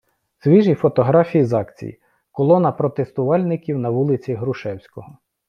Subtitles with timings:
[0.37, 1.99] Свіжі фотографії з акції:
[2.31, 5.17] Колона протестувальників на вулиці Грушевського....